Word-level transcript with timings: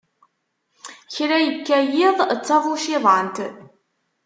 Kra 1.15 1.37
yekka 1.45 1.77
yiḍ, 1.93 2.17
d 2.37 2.41
tabuciḍant. 2.47 3.37